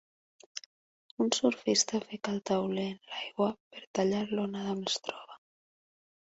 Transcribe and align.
Un 1.25 1.29
surfista 1.31 2.01
fica 2.07 2.33
el 2.37 2.41
tauler 2.51 2.87
en 2.95 2.99
l'aigua 3.13 3.53
per 3.61 3.85
tallar 4.01 4.25
l'onada 4.35 4.77
on 4.77 4.85
es 4.93 5.01
troba. 5.09 5.43